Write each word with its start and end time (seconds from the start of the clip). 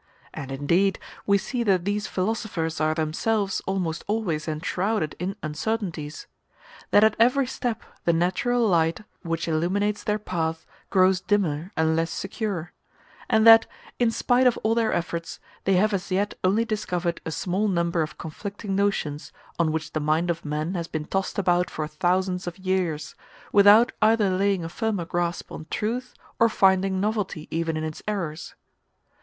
And, 0.33 0.51
indeed, 0.51 0.97
we 1.27 1.37
see 1.37 1.61
that 1.61 1.85
these 1.85 2.07
philosophers 2.07 2.81
are 2.81 2.95
themselves 2.95 3.61
almost 3.67 4.03
always 4.07 4.47
enshrouded 4.47 5.15
in 5.19 5.35
uncertainties; 5.43 6.25
that 6.89 7.03
at 7.03 7.15
every 7.19 7.45
step 7.45 7.83
the 8.03 8.11
natural 8.11 8.67
light 8.67 9.01
which 9.21 9.47
illuminates 9.47 10.03
their 10.03 10.17
path 10.17 10.65
grows 10.89 11.21
dimmer 11.21 11.71
and 11.77 11.95
less 11.95 12.09
secure; 12.09 12.71
and 13.29 13.45
that, 13.45 13.67
in 13.99 14.09
spite 14.09 14.47
of 14.47 14.57
all 14.63 14.73
their 14.73 14.91
efforts, 14.91 15.39
they 15.65 15.73
have 15.73 15.93
as 15.93 16.09
yet 16.09 16.33
only 16.43 16.65
discovered 16.65 17.21
a 17.23 17.29
small 17.29 17.67
number 17.67 18.01
of 18.01 18.17
conflicting 18.17 18.75
notions, 18.75 19.31
on 19.59 19.71
which 19.71 19.93
the 19.93 19.99
mind 19.99 20.31
of 20.31 20.43
man 20.43 20.73
has 20.73 20.87
been 20.87 21.05
tossed 21.05 21.37
about 21.37 21.69
for 21.69 21.85
thousands 21.87 22.47
of 22.47 22.57
years, 22.57 23.13
without 23.51 23.91
either 24.01 24.31
laying 24.31 24.63
a 24.63 24.67
firmer 24.67 25.05
grasp 25.05 25.51
on 25.51 25.67
truth, 25.69 26.15
or 26.39 26.49
finding 26.49 26.99
novelty 26.99 27.47
even 27.51 27.77
in 27.77 27.83
its 27.83 28.01
errors. 28.07 28.55